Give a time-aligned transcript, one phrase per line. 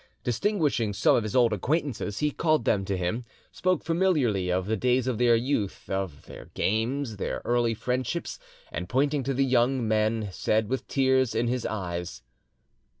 [0.23, 4.75] Distinguishing some of his old acquaintances, he called them to him, spoke familiarly of the
[4.75, 8.39] days of their youth, of their games, their early friendships,
[8.71, 12.23] and pointing to the young men, said, with tears in his eyes.